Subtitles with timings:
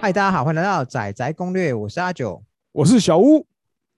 [0.00, 2.40] 嗨，大家好，欢迎来到仔仔攻略，我是阿九，
[2.70, 3.44] 我是小屋。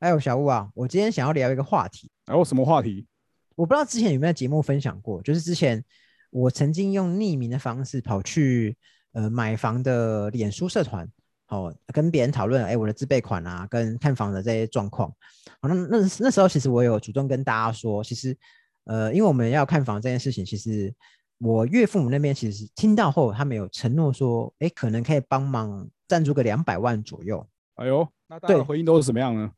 [0.01, 3.07] 还有小屋啊，我今天想要聊一个话题，哎，我什么话题？
[3.55, 5.85] 我不知道之前有没有节目分享过，就是之前
[6.31, 8.75] 我曾经用匿名的方式跑去
[9.13, 11.07] 呃买房的脸书社团，
[11.45, 15.15] 好跟别人讨论，哎，我的自备款啊，跟看房的这些状况。
[15.61, 18.35] 好，那那那时候其实我有主动跟大家说，其实
[18.85, 20.93] 呃，因为我们要看房这件事情，其实
[21.41, 27.47] 我岳父母那边其实听到后，他们有承诺说，哎，可能可以帮忙赞助个两百万左右。
[27.77, 29.51] 哎呦，那大家的回应都是什么样呢？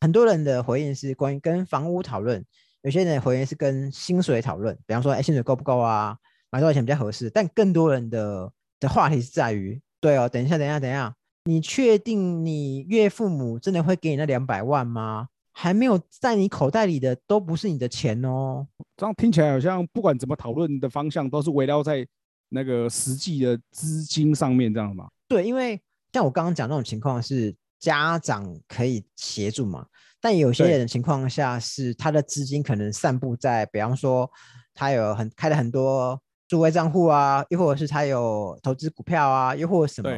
[0.00, 2.44] 很多人的回应是关于跟房屋讨论，
[2.82, 6.18] 有些人的回应是跟薪水讨论，比方说，哎，薪水够不够啊？
[6.50, 7.30] 买多少钱比较合适？
[7.30, 11.14] 但更多人的的话题是在于，对哦，等一下，等一下，等一下，
[11.44, 15.28] 你确定你岳父母真的会给你那两百万吗？
[15.58, 18.64] 还没有在你口袋里的都不是你的钱哦。
[18.96, 22.06] 这样听起来好像不管怎么讨论的方向都是围绕在
[22.48, 25.08] 那个实际的资金上面，这样吗？
[25.26, 25.80] 对，因为
[26.12, 27.54] 像我刚刚讲那种情况是。
[27.80, 29.86] 家长可以协助嘛？
[30.20, 34.28] 但有些人的情况下是他的资金可能散布在，比方说
[34.74, 40.10] 他有很开了很多诸位账户啊，又或者是他有投资股票啊，又或者什么，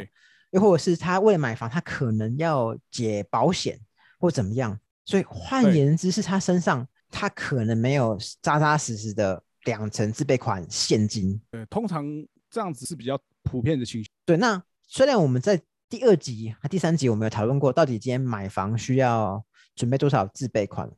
[0.53, 3.79] 又或者是他为了买房，他可能要解保险
[4.19, 4.81] 或怎么样。
[5.11, 11.41] 所以换言之，是他身上他可能没有扎扎实实的两成自备款现金。
[11.51, 12.07] 对，通常
[12.49, 14.09] 这样子是比较普遍的情绪。
[14.25, 15.61] 对，那虽然我们在。
[15.91, 19.45] 第二集和第三集我们有讨论过，到底今天买房需要
[19.75, 20.89] 准备多少自备款？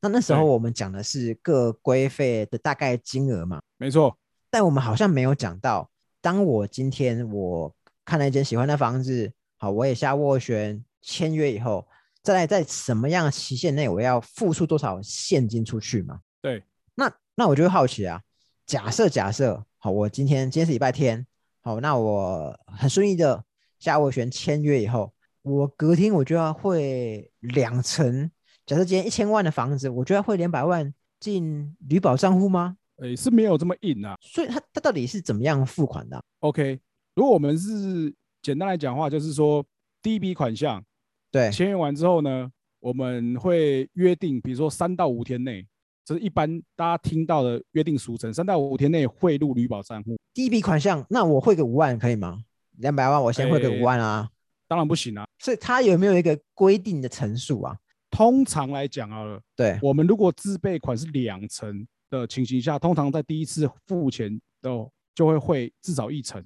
[0.00, 3.60] 那那时候我们讲的是各规费的大概金额嘛？
[3.76, 4.16] 没错。
[4.48, 11.84] 但我们好像没有讲到，当我今天我看了一间喜欢的房子，好，我也下斡旋签约以后，
[12.26, 16.18] 再来在什么样的期限内我要付出多少现金出去嘛？
[16.42, 16.60] 对。
[16.96, 18.20] 那那我就好奇啊，
[18.66, 21.24] 假设假设好，我今天今天是礼拜天，
[21.60, 23.44] 好，那我很顺利的。
[23.78, 25.12] 下斡旋签约以后，
[25.42, 28.28] 我隔天我就要汇两成。
[28.64, 32.76] 假设今天一千万的房子，我就要汇两百万进旅保账户吗？
[32.96, 34.16] 诶，是没有这么硬啊。
[34.20, 36.80] 所以他他到底是怎么样付款的？OK，
[37.14, 38.12] 如果我们是
[38.42, 39.64] 简单来讲的话，就是说
[40.02, 40.82] 第一笔款项，
[41.30, 42.50] 对，签约完之后呢，
[42.80, 45.66] 我们会约定，比如说三到五天内，
[46.04, 50.16] 这是一般大家听到的约定俗成，三到五天内汇入旅保账户。
[50.32, 52.42] 第一笔款项，那我汇个五万可以吗？
[52.78, 54.28] 两百万，我先汇个五万啊，
[54.68, 55.26] 当然不行啊。
[55.38, 57.76] 所以它有没有一个规定的层数啊？
[58.10, 66.42] 通常来讲啊，对我们如果自备款是两成的情形下，通常在第一次付钱都就会汇至少一成。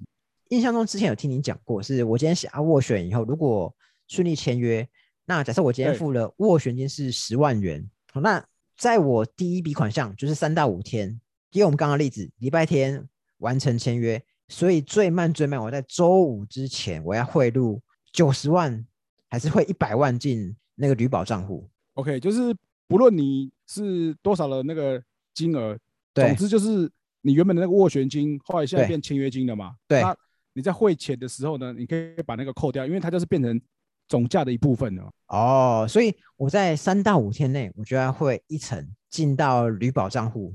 [0.49, 3.73] 印象中之前有听你讲过，是我今天下斡旋以后，如果
[4.11, 4.85] 顺利签约，
[5.23, 8.45] 那假设我今天付了斡旋金是十万元，好，那
[8.75, 11.07] 在我第一笔款项就是三到五天，
[11.51, 13.07] 因为我们刚刚例子，礼拜天
[13.37, 14.21] 完成签约。
[14.49, 18.85] 所以最慢最慢，我在周五之前我要汇入九十万，
[19.29, 22.53] 还是汇一百万进那个旅保账户？OK，就是
[22.85, 25.01] 不论你是多少的那个
[25.33, 25.79] 金额，
[26.13, 29.73] 总之就是你原本的那个斡旋金，后来现在变签约金了嘛？
[29.87, 30.01] 对。
[30.01, 30.13] 那
[30.51, 33.57] 你在汇钱的时候呢，你可以把那个扣掉，因为它就是变成
[34.11, 35.01] 总价的一部分呢。
[35.27, 40.53] 哦，所以我在三到五天内，我觉得会一层进到旅保账户。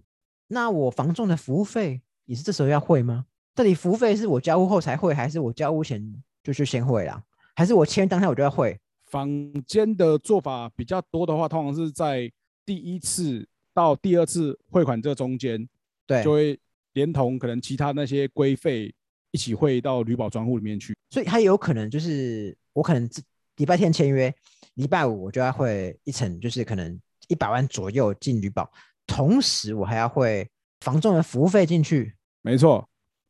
[0.48, 3.24] 那我房仲的服务费也是这时候要汇吗？
[3.54, 7.22] 到底服务费是我交屋后才汇，还是我交屋前就去先汇啦？
[7.54, 8.78] 还是我签当天我就要汇？
[9.06, 9.30] 房
[9.66, 12.30] 间的做法比较多的话，通常是在
[12.66, 15.66] 第一次到第二次汇款这中间，
[16.06, 16.60] 对，就会
[16.92, 18.94] 连同可能其他那些规费
[19.30, 20.94] 一起汇到旅保专户里面去。
[21.08, 23.08] 所以它有可能就是我可能
[23.56, 24.34] 礼拜天签约，
[24.74, 28.70] 礼拜五我就要会一层，就是可能一百万左右进旅保，
[29.06, 30.48] 同时我还要会
[30.80, 32.14] 房仲的服务费进去。
[32.42, 32.88] 没错。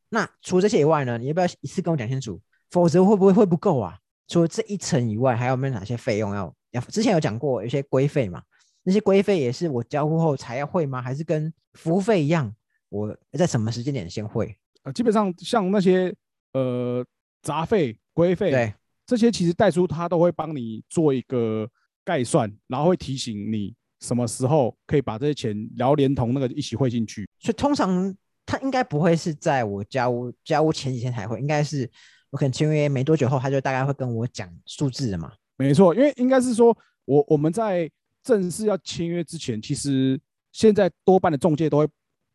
[0.08, 1.18] 那除了这些以外呢？
[1.18, 2.40] 你要不要一次跟我讲清楚？
[2.70, 3.98] 否则会不会会不够啊？
[4.28, 6.80] 除了这一层以外，还有没有哪些费用要要？
[6.82, 8.42] 之前有讲过有些规费嘛，
[8.82, 11.02] 那些规费也是我交付后才要汇吗？
[11.02, 12.52] 还是跟服务费一样？
[12.88, 14.56] 我在什么时间点先汇？
[14.82, 16.14] 呃，基本上像那些
[16.52, 17.04] 呃
[17.42, 18.74] 杂费、规费，对
[19.06, 21.68] 这些其实代书他都会帮你做一个
[22.04, 27.28] 概算，然后会提醒你什么时候可以把这些钱然后连同那个一起汇进去。
[27.38, 28.14] 所以通常。
[28.48, 31.90] 他应该不会是在我交屋交屋前几天才会，应该是
[32.30, 35.32] 我可能签约没多久后，他就大概会跟我讲数字的嘛。
[35.56, 36.68] 没错，因为应该是说
[37.06, 37.90] 我我们在
[38.22, 40.16] 正式要签约之前，其实
[40.52, 41.88] 现在多半的中介都会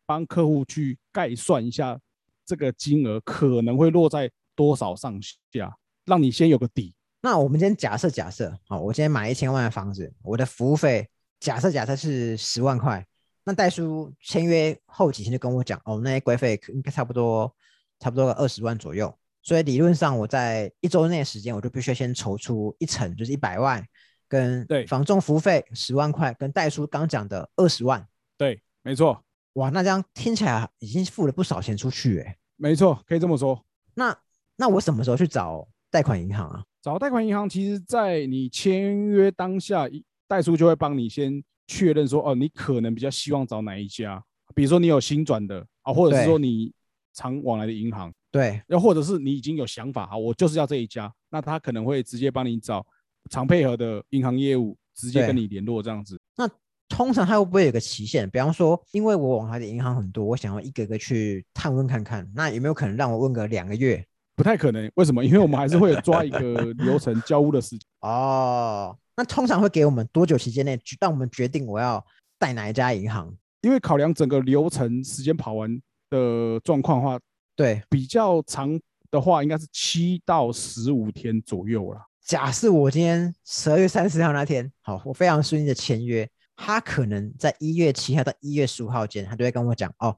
[0.04, 1.98] 帮客户去概算一下
[2.44, 5.18] 这个金额可能会落在多少上
[5.50, 5.74] 下，
[6.04, 6.94] 让你先有个底。
[7.20, 11.08] 那我们今天假设假设，好，我今天买一千万的房子，我的服务费
[11.40, 13.06] 假设假设是十万块。
[13.44, 17.52] 那代书签约后几天就跟我讲，哦，那些规费应该差不多，
[17.98, 19.12] 差不多二十万左右。
[19.42, 23.84] 所以理论上我在一周内时间，我就必须先筹出一成，就是一百万，
[24.28, 28.06] 跟对房仲服务费十万块，跟代书刚讲的二十万。
[28.38, 29.20] 对，没错，
[29.54, 32.36] 哇，那这样听起来已经付了不少钱出去哎。
[32.56, 33.60] 没错，可以这么说。
[33.94, 34.16] 那
[34.54, 36.64] 那我什么时候去找贷款银行啊？
[36.80, 44.20] 找贷款银行，其实在你签约当下，一代书就会帮你先确认说，哦，你可能比较希望找哪一家，
[44.54, 46.72] 比如说你有新转的啊，或者是说你
[47.12, 52.84] 常往来的银行，对又或者是你已经有想法，好，我就是要这一家，那他可能会直接帮你找
[53.30, 56.18] 常配合的银行业务，直接跟你联络这样子。
[56.36, 56.48] 那
[56.88, 58.28] 通常它会不会有个期限？
[58.30, 64.04] 比方说，因为我往来的银行很多，我想要一个个去探问看看，那有没有可能让我问个两个月？
[64.34, 65.24] 不太可能，为什么？
[65.24, 67.80] 因为我们还是会有抓一个流程交屋的时间。
[68.00, 72.04] 哦，那通常会给我们多久时间内，让我们决定我要
[72.38, 73.34] 贷哪一家银行？
[73.60, 75.80] 因为考量整个流程时间跑完
[76.10, 77.20] 的状况的话，
[77.54, 78.80] 对，比较长
[79.10, 82.04] 的话应该是七到十五天左右啦。
[82.24, 90.16] 假设我今天十二月三十号那天，好，我非常顺利的签约，他可能在一月七号到一月十五号间，他就会跟我讲，哦，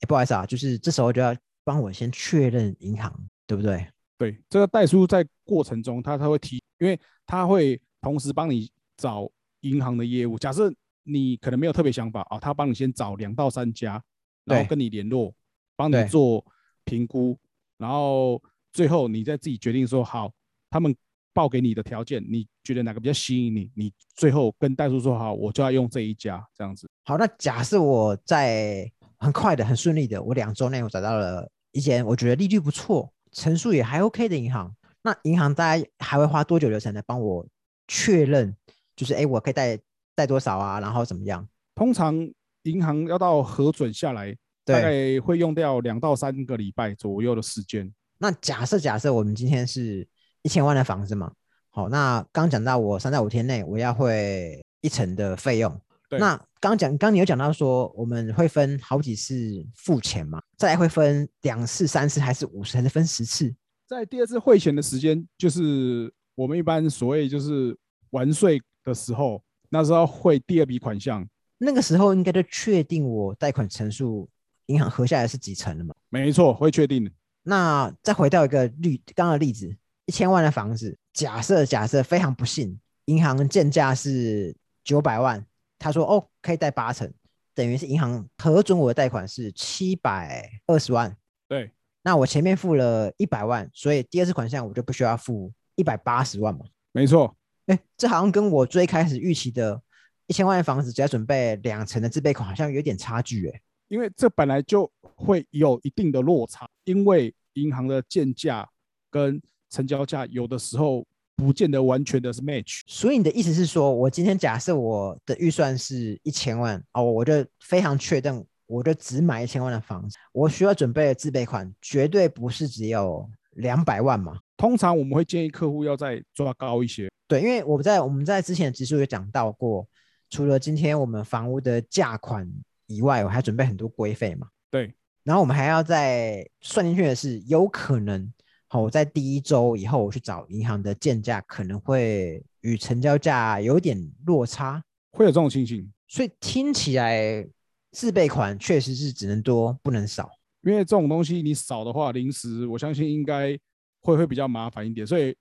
[0.00, 1.34] 哎，不好意思啊，就是这时候就要
[1.64, 3.12] 帮我先确认银行，
[3.46, 3.86] 对不对？
[4.16, 9.30] 对，这个代书在过程中他他会提，因为他会同时帮你找
[9.60, 10.38] 银行的业务。
[10.38, 14.02] 假设你可能没有特别想法啊，他帮你先找两到三家，
[14.44, 15.34] 然后跟你联络，
[15.76, 16.44] 帮你做
[16.84, 17.38] 评估，
[17.76, 18.40] 然后
[18.72, 20.32] 最后你再自己决定说好，
[20.70, 20.94] 他们
[21.32, 26.88] 报给你的条件，你觉得哪个比较吸引你，你最后跟代书说好，我就要用这一家这样子。
[27.04, 37.46] 好，那假设我在很快的、很顺利的，我两周内我找到了一间我觉得利率不错、成数也还 OK 的银行，那银行大概还会花多久流程来帮我
[37.86, 38.56] 确认，
[38.96, 39.78] 就是哎，诶我可以贷
[40.14, 41.46] 贷多少啊，然后怎么样？
[41.74, 42.16] 通常
[42.62, 44.34] 银行要到核准下来，
[44.64, 47.92] 大，概会用掉两到三个礼拜左右的时间。
[48.18, 50.08] 那假设假设我们今天是
[50.42, 51.32] 一千万的房子嘛，
[51.68, 55.80] 好，那刚讲到我三到五天内我要汇一成的费用，对
[56.18, 59.34] 那刚讲刚你有讲到说我们会分好几次
[59.74, 63.54] 付钱嘛，再来会分两次、三次还是五次还是分十次？
[63.86, 67.76] 在第二次汇钱的时间，就是我们一般所谓就是
[68.10, 71.26] 完税的时候，那时候汇第二笔款项。
[71.58, 74.28] 那个时候应该就确定我贷款成数
[74.66, 75.94] 银行核下来是几成了嘛？
[76.08, 77.10] 没错，会确定的。
[77.42, 79.74] 那再回到一个例刚刚的例子，
[80.06, 85.44] 一千万的房子，假设假设非常不幸，银行建价是九百万，
[85.84, 87.12] 他说哦可以贷八成，
[87.54, 91.14] 等于是银行核准我的贷款是七百二十万，
[91.46, 91.70] 对，
[92.02, 96.64] 那我前面付了一百万，所以第二次款项我就不需要付一百八十万嘛？
[96.92, 97.36] 没错，
[97.66, 99.78] 哎，这好像跟我最开始预期的
[100.26, 103.60] 一千万的房子只要准备两成的自备款，好像有点差距哎。
[103.88, 108.66] 因为这本来就会有一定的落差，因为银行的建价
[109.10, 109.38] 跟
[109.68, 112.80] 成交价有的时候不见得完全的是 match。
[112.86, 124.38] 所以你的意思是说，我今天假设我的预算是一千万哦，我就非常确定，我就只买一千万的房子，我需要准备的自备款绝对不是只有两百万嘛？
[124.56, 127.10] 通常我们会建议客户要再抓高一些。
[127.26, 129.86] 对，因为我们在我们在之前的集数有讲到过，
[130.30, 132.48] 除了今天我们房屋的价款
[132.86, 134.46] 以外，我还准备很多规费嘛。
[134.70, 134.92] 对，
[135.24, 138.32] 然后我们还要再算进去的是，有可能
[138.74, 144.82] 好，我在第一周以后我去找银行的建价，可能会与成交价有点落差。
[145.12, 147.46] 会有这种情形，所以听起来
[147.92, 150.28] 自备款确实是只能多不能少。
[150.62, 153.56] 因为这种东西你少的话，临时我相信应该
[154.00, 155.36] 会会比较麻烦一点，所以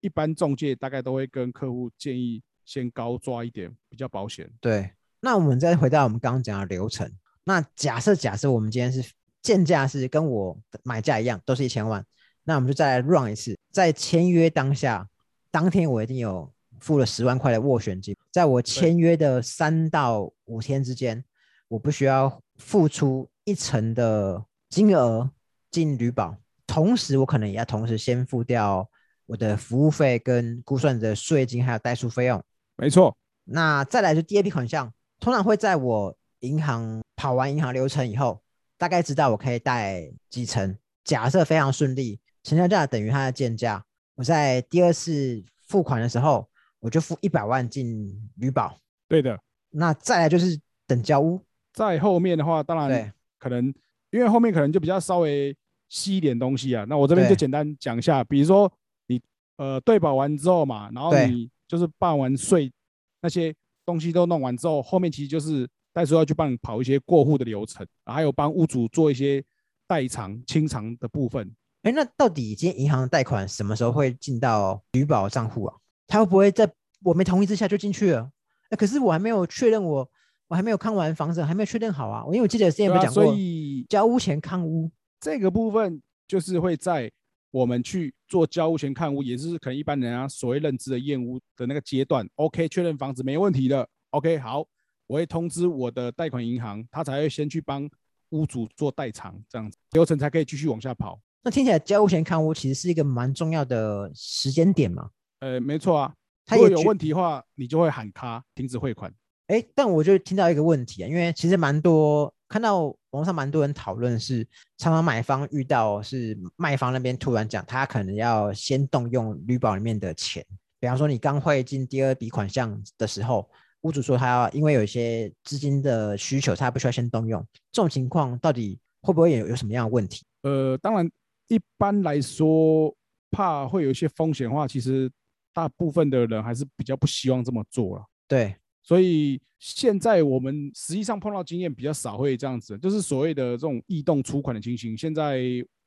[0.00, 4.50] 一般中介大概都会跟客户建议先高抓一点，比较保险。
[4.62, 4.90] 对，
[5.20, 7.12] 那我们再回到我们刚刚讲的流程。
[7.44, 12.02] 那假设假设我们今天是建价是跟我买价一样，都是一千万，
[12.48, 15.06] 那我们就再来 run 一次，在签约当下，
[15.50, 16.50] 当天我一定有
[16.80, 21.22] 付了十万块的斡旋金，在我签约的三到五天之间，
[21.68, 25.30] 我不需要付出一成的金额
[25.70, 26.34] 进旅保，
[26.66, 28.88] 同时我可能也要同时先付掉
[29.26, 32.42] 我的服务费跟估算的税金还有代书费用。
[32.78, 33.14] 没错，
[33.44, 34.90] 那再来就第二笔款项，
[35.20, 38.40] 通常会在我银行跑完银行流程以后，
[38.78, 40.74] 大概知道我可以贷几成。
[41.04, 46.48] 假设非常顺利，成交价等于它的建价，我在第二次付款的时候，
[46.80, 48.78] 我就付一百万进旅保。
[49.06, 49.38] 对的。
[49.70, 53.66] 那再来就是等交屋，在后面的话，当然可能
[54.10, 55.54] 因为后面可能就比较稍微
[55.88, 56.84] 细一点东西啊。
[56.88, 58.72] 那我这边就简单讲一下，比如说
[59.08, 59.20] 你
[59.56, 62.72] 呃对保完之后嘛，然后你就是办完税
[63.20, 63.54] 那些
[63.84, 69.44] 东西都弄完之后，后面其实就是代书要去帮你跑一些过户的流程，还有帮屋主做一些
[69.86, 71.54] 代偿清偿的部分。
[71.88, 75.74] 哎，那到底今天银行贷款什么时候会进到余保账户啊？
[76.06, 76.70] 他会不会在
[77.02, 78.30] 我没同意之下就进去了？
[78.68, 80.06] 哎，可是我还没有确认，我
[80.48, 82.24] 我还没有看完房子，还没有确认好啊。
[82.26, 87.10] 因为我记得之前有讲过，所以交屋前看屋这个部分就是会在
[87.50, 92.28] 我们去做交屋前看屋，也就是可能一般人啊所谓认知的验屋的那个阶段。
[92.34, 93.88] OK，确认房子没问题的。
[94.10, 94.62] OK，好，
[95.06, 97.88] 我会通知我的贷款银行，他才会先去帮
[98.28, 101.18] 屋主做代偿，这样子流程才可以继续往下跑。
[101.48, 105.08] 那听起来交屋前看屋其实是一个蛮重要的时间点嘛？
[105.40, 106.12] 呃，没错啊。
[106.50, 109.10] 如果有问题的话，你就会喊卡停止汇款。
[109.46, 120.44] 哎，但我就听到一个问题啊，因为其实蛮多看到网上蛮多人讨论是，常常买方遇到是卖方那边突然讲，他可能要先动用旅保里面的钱，
[120.78, 123.48] 比方说你刚汇进第二笔款项的时候，
[123.80, 130.26] 屋主说他要因为有一些资金的需求，他不需要先动用，这种情况到底会不会有有什么样的问题？
[130.42, 131.10] 呃，当然
[131.48, 132.94] 一般来说，
[133.30, 135.10] 怕会有一些风险的话，其实。
[135.50, 144.96] 大部分的人还是比较不希望这么做了，对，所以现在我们实际上碰到经验比较少会这样子，就是所谓的这种异动出款的情形。
[144.96, 145.40] 现在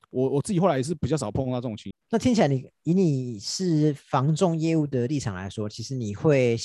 [0.09, 1.89] 我我自己后来也是比较少碰到这种情。
[2.09, 6.57] 那听起来你以你是防重业务的立场来说，其实你会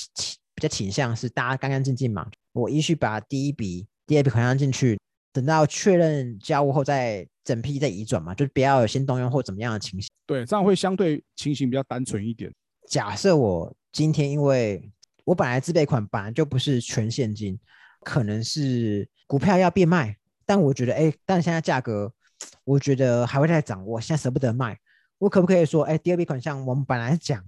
[0.53, 2.29] 比较倾向是大家干干净净嘛？
[2.51, 4.99] 我依序把第一笔、第二笔款项进去，
[5.31, 10.09] 等到确认交屋后再整批再移转嘛，就是不要有先动用或怎么样的情形。
[10.25, 12.53] 对，这样会相对情形比较单纯一点。
[12.89, 14.91] 假设我今天，因为
[15.23, 17.57] 我本来自备款本来就不是全现金，
[18.01, 22.11] 可能是股票要变卖，但我觉得，哎，但现在价格，
[22.65, 24.77] 我觉得还会再涨，我现在舍不得卖，
[25.17, 27.41] 我可不可以说，哎，第二笔款项我们本来讲，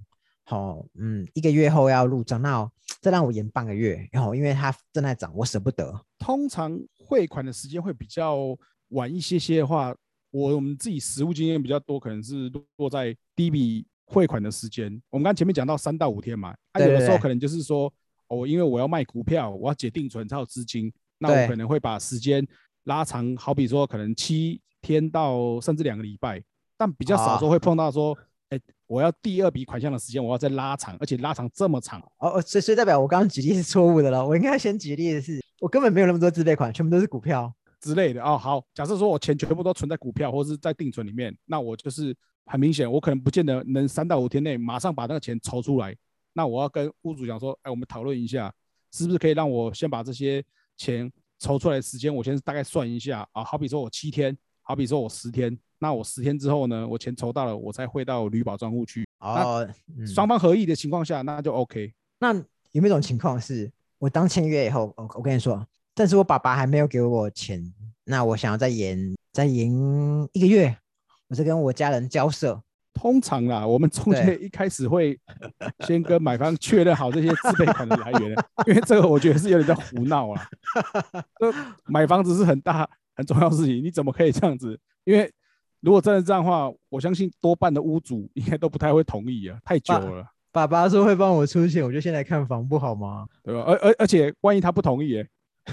[0.44, 2.66] 好，嗯，一个月后要入账，那
[3.02, 5.94] 再让我延半个月，然后因为它正在涨，我舍不得。
[6.18, 8.56] 通常汇款的时间会比较
[8.90, 9.92] 晚一些些的话，
[10.30, 13.86] 我我们自己实务经验比较多，可能是落在第一笔。
[14.12, 17.84] 汇款的时间，我们刚前面讲到三到五天嘛，啊，有的时候可能就是说，
[18.26, 22.44] 哦，因为我要卖股票，我要解定存才有资金，那我可能会把时间
[22.86, 26.42] 拉长，好比说可能七天到甚至两个礼拜，
[26.76, 28.18] 但比较少时候会碰到说，
[28.48, 32.02] 哎，我要第二笔款项的时间，我要再拉长，而且拉长这么长。
[32.18, 38.22] 哦，所以所以代表我刚刚举例是错误的了，我应该先举例的是，我根本没有那么多自备款，全部都是股票之类的。
[38.22, 42.14] 哦，好，假设说我钱全部都存在股票或者是在定存里面，那我就是。
[42.46, 45.94] 很明显，我可能不见得能三到五天内马上把那个钱筹出来。
[46.32, 48.52] 那我要跟屋主讲说，哎，我们讨论一下，
[48.90, 50.44] 是不是可以让我先把这些
[50.76, 51.08] 钱
[51.38, 53.44] 筹出来的时间，我先大概算一下啊。
[53.44, 59.06] 好比说我七天，好比说我十天，那我十天之后呢，我钱筹到了，我再汇到旅保账户去。
[59.20, 59.64] 哦，
[60.04, 61.92] 双方合意的情况下，那就 OK。
[62.18, 62.34] 那
[62.72, 65.64] 有没有一种情况是，我当签约以后，我我跟你说，
[66.00, 67.62] 但是我爸爸还没有给我钱，
[68.04, 69.70] 那我想要再延再延
[70.32, 70.74] 一个月。
[71.28, 72.58] 我是跟我家人交涉，
[72.94, 75.20] 通常啦，我们中介一开始会
[75.80, 78.30] 先跟买方确认好这些自备款的来源，
[78.66, 80.42] 因为这个我觉得是有点在胡闹啊。
[81.84, 84.80] 买房子是很大很重要的事情，你怎么可以这样子？
[85.04, 85.30] 因为
[85.80, 90.24] 如果真的这样的话，我相信多半的屋主应该都不太会同意啊，太久了。
[90.50, 93.26] 爸爸说会帮我出钱，我就先来看房不好吗？
[93.44, 93.60] 对吧？
[93.66, 95.22] 而而而且万一他不同意，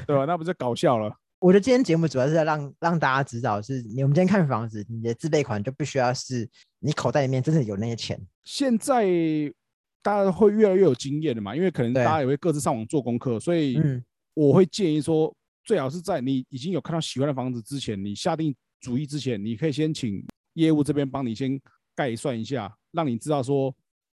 [0.05, 0.25] 对吧？
[0.25, 1.15] 那不是搞笑了。
[1.39, 6.49] 我觉得今天节目主要是要让让大家知道，是你我们今天看房子，你的自备款就必须要是
[6.79, 8.19] 你口袋里面真的有那些钱。
[8.43, 9.05] 现在
[10.01, 13.79] 大家会越来越有经验的嘛，因为可能大家也会各自上网做功课，所以
[14.33, 15.31] 我会建议说，
[15.63, 21.59] 最好是在你已经有看到喜欢的房子之前，你下定主意之前，你可以先请业务这边帮你先
[21.95, 23.71] 概算一下，让你知道说，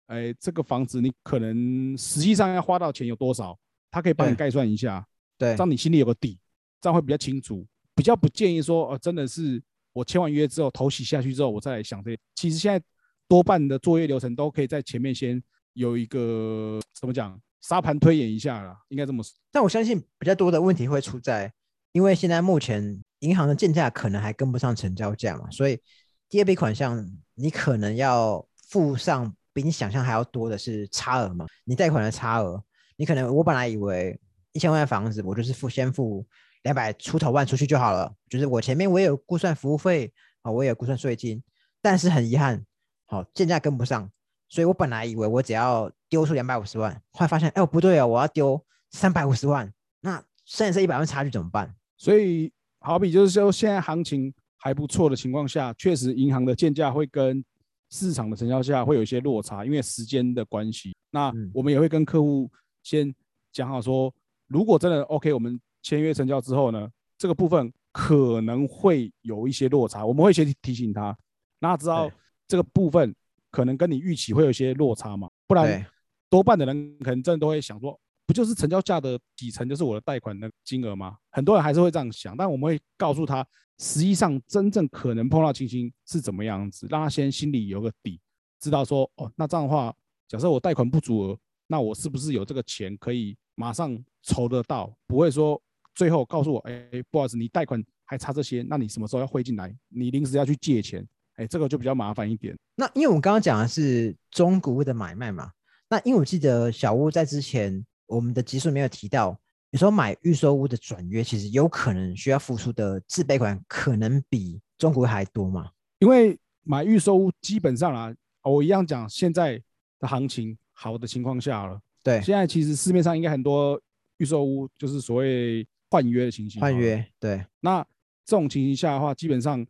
[0.07, 3.57] 哎，这个房子你可能实际上要花到钱有多少，
[3.91, 5.05] 他可以帮你概算一下，
[5.43, 6.39] 对，让你心里有个底。
[6.81, 9.61] 这样会比较清楚，比较不建议说，哦，真的是
[9.93, 12.17] 我签完约之后，头洗下去之后，我再来想这些。
[12.35, 12.85] 其实现在
[13.25, 15.41] 多半的作业流程都可以在前面先
[15.73, 19.33] 有一个怎么讲，沙盘推演一下啦，应该这么说。
[19.49, 21.53] 但我相信比较多的问题会出在，
[21.93, 25.79] 因为现在目前银行的建价可能还跟不上成交价嘛，所以
[26.27, 32.61] 第二笔款项你可能要付上比你想象还要多的是差额嘛，你贷款的差额，
[32.97, 34.19] 你可能我本来以为
[34.53, 36.25] 一千万的房子，我就是付先付。
[36.63, 40.09] 两百出头万出去就好了，就是我前面我也有估算服务费
[40.43, 41.43] 啊，我也有估算税金，
[41.81, 42.65] 但是很遗憾，
[43.05, 44.09] 好建价跟不上，
[44.47, 49.69] 所以我本来以为我只要丢出两百五十万，后来发现哎不对啊，我要丢三百五十万，
[49.99, 51.75] 那剩下这一百万差距怎么办？
[51.97, 57.43] 所以好比就是说现在行情还不错的情况下，确实银行的建价会跟
[57.89, 60.95] 市场的成交价会有一些落差，因为时间的关系。
[61.11, 62.49] 那我们也会跟客户
[62.83, 63.13] 先
[63.51, 64.15] 讲好说，
[64.53, 65.59] 如果真的 OK，我们。
[65.85, 71.13] 签约成交之后呢，这个部分可能会有一些落差，我们会先提醒他。
[71.59, 72.09] 那知道
[72.47, 73.13] 这个部分
[73.51, 75.85] 可能跟你预期会有一些落差嘛，不然
[76.29, 81.17] 多半的人可能真的都会想说，不就是成交价的几成就是我的贷款的金额吗？
[81.31, 83.45] 很多人还是会这样想，但我们会告诉他，
[83.79, 88.21] 实际上真正可能碰到情形是怎么样子，让他先心里有个底，
[88.61, 89.93] 知道说，哦，那这样的话，
[90.29, 94.91] 假设我贷款不足额，那我是不是有这个钱可以马上筹得到？
[95.05, 95.61] 不会说
[95.93, 99.73] 最后告诉我，哎，不好意思，你贷款还差这些，那你什么时候要汇进来？
[99.89, 102.57] 你临时要去借钱，哎，这个就比较麻烦一点。
[102.75, 105.51] 那因为我们刚刚讲的是中古屋的买卖嘛，
[105.89, 109.37] 那因为我记得小屋在之前我们的集数没有提到，
[109.71, 115.69] 有时候买预售屋的转约，其实有可能需要付出的自备款可能比中古屋还多嘛。
[115.99, 118.13] 因为买预售屋基本上啊，
[118.43, 119.61] 我一样讲现在
[119.99, 123.79] 的行情好的情况下了，对，现在其实市面上应该很多
[124.17, 126.61] 预售屋就是所谓换约的情形。
[126.61, 127.85] 换，约，对那
[128.25, 129.65] 这种情形下的话，基本上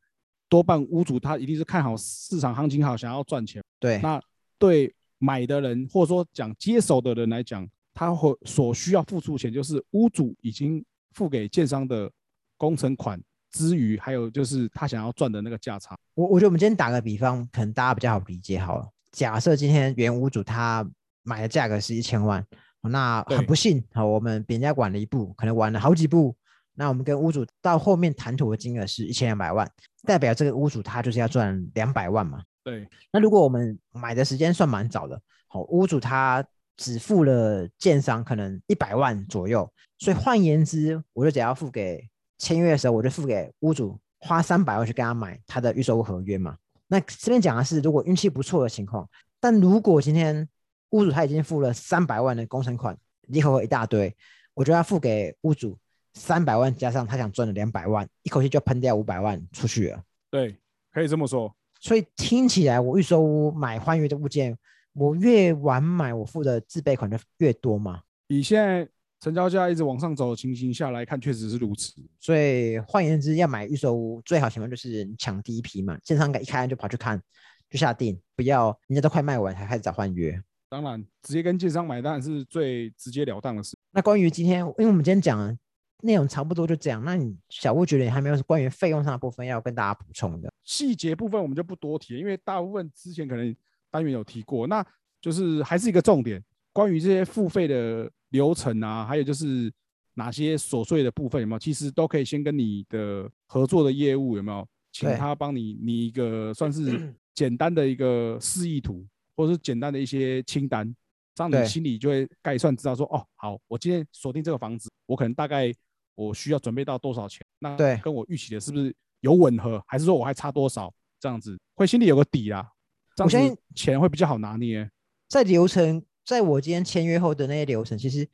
[0.48, 3.64] 多半屋主他一定是看好市场行情好，想要赚钱。
[3.80, 4.22] 对那
[4.58, 12.12] 对买的人或者说讲接手的人来讲，他会所需要付出钱就是屋主已经付给建商的
[12.58, 13.22] 工程款
[13.52, 15.98] 之余，还有就是他想要赚的那个价差。
[16.14, 18.88] 我我觉得我们今天打个比方，可能大家比较好理解好了。
[19.12, 20.88] 假设今天原屋主他
[21.24, 22.46] 买的价格是一千万，
[22.90, 26.36] 那很不幸，好，我们比人家晚了一步，可能晚了好几步。
[26.76, 29.70] 那我们跟屋主到后面谈妥的金额是一千两百万，
[30.06, 32.42] 代表这个屋主他就是要赚两百万嘛。
[32.64, 36.44] 对那如果我们买的时间算蛮早的，好，屋主他
[36.76, 42.10] 只付了建商可能一百万左右，所以换言之，我就只要付给
[42.40, 46.58] 签约的时候，我就付给屋主花三百万去跟他买他的预售屋合约嘛。
[46.88, 49.08] 那这边讲的是如果运气不错的情况，
[49.40, 50.48] 但如果今天
[50.94, 52.96] 屋主他已经付了三百万的工程款，
[53.28, 54.16] 一口一大堆，
[54.54, 55.76] 我就要付给屋主
[56.14, 60.04] 三百万加上他想赚的两百万，一口气就喷掉五百万出去了。
[60.30, 60.56] 对，
[60.92, 61.54] 可以这么说。
[61.80, 64.56] 所以听起来，我预售屋买换约的物件，
[64.94, 68.02] 我越晚买，我付的自备款就越多嘛。
[68.28, 68.88] 以现在
[69.20, 71.92] 成交价一直往上走的情形下来看，确实是如此。
[72.20, 77.20] 所以换言之，要买预售屋，最好情况就是你抢第一批嘛，建商一开就跑去看，
[77.68, 80.40] 就下定，不要人家都快卖完才开始找换约。
[80.74, 83.78] 当然，直接跟建商买当然是最直截了当的事。
[83.92, 85.56] 那关于今天，因为我们今天讲的
[86.02, 90.52] 内容差不多就这样，那你小吴觉得你还没有关于费用上的部分要跟大家补充的？
[90.64, 93.56] 细节部分我们就不多提了，因为大部分之前可能
[93.92, 94.84] 单元有提过，那
[95.22, 99.72] 就是还是一个重点，关于这些付费的流程啊，还有就是
[100.16, 110.94] 哪些琐碎的部分有没有，其实都可以先跟你的合作的业务有没有，请他帮你拟一个算是 简单的一个示意图，或者是简单的一些清单，
[111.36, 115.74] 这样你心里就会概算知道说，哦，好，我今天锁定这个房子，我可能大概
[116.16, 120.94] 我需要准备到多少钱，那对跟我预期的是不是有吻合，还是说我还差多少？
[121.20, 122.70] 这样子会心里有个底啦，
[123.16, 124.90] 这样我相信子钱会比较好拿捏。
[125.30, 128.28] 在流程，在我今天签约后的那些流程，其实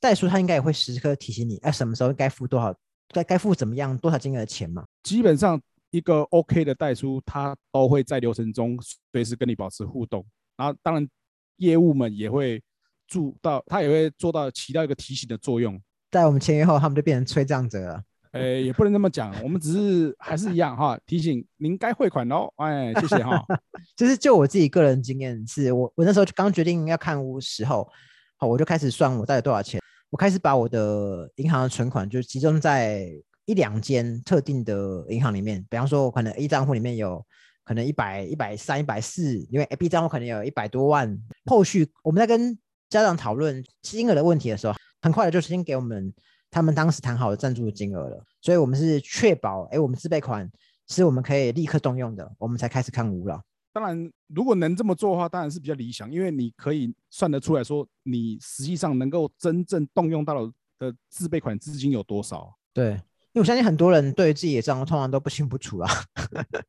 [0.00, 2.72] 代书他应该也会时刻提醒你，哎、什么时候该付多少，
[3.08, 4.86] 该该付怎么样多少金额的钱嘛。
[5.02, 8.78] 基本上一个 OK 的代书，他都会在流程中
[9.12, 10.24] 随时跟你保持互动。
[10.56, 11.08] 然后当然
[11.56, 12.62] 业务们也会
[13.08, 15.80] 做到，他也会做到起到一个提醒的作用。
[16.10, 18.02] 在我们签约后，他们就变成催账者了。
[18.32, 22.52] 呃，也不能这么讲，我们只是还是一样哈，提醒您该汇款喽。
[22.56, 23.42] 哎，谢谢哈。
[23.96, 27.88] 就是就我自己个人经验，是我我那时候刚决定要看屋时候，
[28.36, 33.08] 好，我就开始算我到底多少钱，我开始把我的银行的存款就集中在
[33.46, 37.24] 一两间特定的银行里面，比方说我可能 A 账户里面有
[37.66, 41.20] 可能一百、一百三、一百四，因为 B 账户可能有一百多万。
[41.44, 42.56] 后续我们在跟
[42.88, 46.14] 家长讨论金额的问题的时候，很快的就先给我们
[46.48, 50.48] 他们当时谈好的赞助的金额了，所以我们是确保，哎，我们自备款
[50.86, 53.42] 是我们可以立刻动用的，我们才开始看屋了。
[53.72, 60.46] 当然，如果能这么做的话，当然是比较理想，因为你可以算得出来说，你实际上能够真正动用到
[60.78, 62.56] 的自备款资金有多少。
[62.72, 62.98] 对，
[63.36, 65.90] 因为我相信很多人对自己的账户通常都不清不楚啊。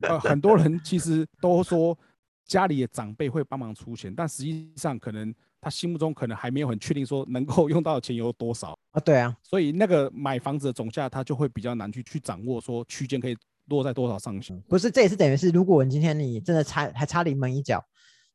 [0.02, 1.98] 呃， 很多人其实都说
[2.46, 14.54] 家里的长辈会帮忙出钱，但实际上可能他心目中可能还没有很确定说能够 用到的钱有多少，啊，对啊，所以那个买房子的总价他就会比较难去去掌握说区间可以落在多少上下。
[14.68, 17.82] 不是，这也是等于是，如果你今天你真的差还差临门一脚，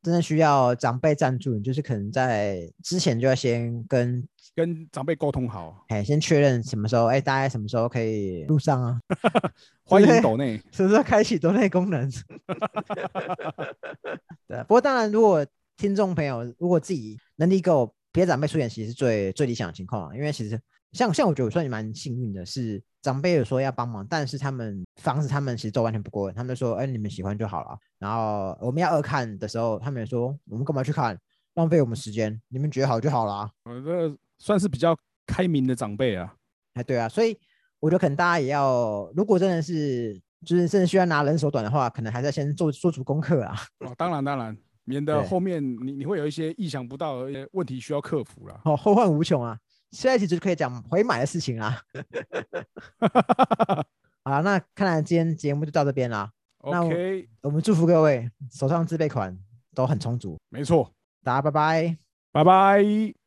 [0.03, 9.01] 真的需要长辈赞助，你就是可能在之前就要先跟跟长辈沟通好，哎先确认什么时候，哎，大概什么时候可以路上啊，
[9.85, 10.61] 欢迎抖内。
[10.73, 12.11] 是不是要开启抖内功能？
[14.49, 20.61] 对啊，不过当然，如果听众朋友如果自己能力够，别长辈出演，其实是最最理想的情况啊，因为其实
[20.93, 27.79] 像像我觉得我算蛮幸运的，是长辈有说要帮忙，但是他们房子他们其实都完全不过问，他们说，哎，你们喜欢就好了。
[27.99, 31.19] 然后我们要二看的时候，他们也说，我们干嘛去看，
[31.55, 33.51] 浪费我们时间，你们觉得好就好了。
[33.65, 36.35] 我这算是比较开明的长辈啊。
[36.75, 37.37] 哎，对啊，所以
[37.81, 43.57] 我觉得可能大家也要，如果真的是就是真的需要拿人手短的话，可能还是要先做做足功课啊。
[43.81, 48.61] 哦，当然当然，免得后面你你会有一些意想不到的问题需要克服了。
[48.67, 49.59] 哦，后患无穷啊。
[49.93, 51.81] 下一集就可以讲回买的事情啦。
[54.25, 56.31] 好，那看来今天节目就到这边啦。
[56.59, 59.37] OK，我们祝福各位手上自备款
[59.75, 60.39] 都很充足。
[60.49, 61.97] 没错，大家拜拜，
[62.33, 63.22] 拜拜。